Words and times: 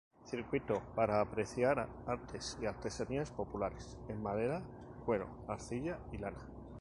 Circuito 0.25 0.81
para 0.95 1.21
apreciar 1.21 1.87
"artes 2.07 2.57
y 2.59 2.65
artesanías 2.65 3.29
populares" 3.29 3.99
en 4.09 4.23
madera, 4.23 4.63
cuero, 5.05 5.27
arcilla 5.47 5.99
y 6.11 6.17
lana. 6.17 6.39